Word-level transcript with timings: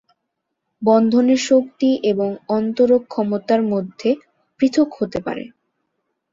বন্ধনের 0.81 1.41
শক্তি 1.41 1.89
এবং 2.03 2.29
অন্তরক 2.49 3.01
ক্ষমতা 3.07 3.55
মধ্যে 3.65 4.09
পৃথক 4.59 4.89
হতে 4.93 5.19
পারে। 5.21 5.43